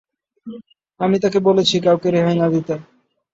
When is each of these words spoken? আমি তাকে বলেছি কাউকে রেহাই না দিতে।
আমি 0.99 1.17
তাকে 1.23 1.39
বলেছি 1.47 1.75
কাউকে 1.85 2.07
রেহাই 2.09 2.35
না 2.37 2.47
দিতে। 2.53 2.73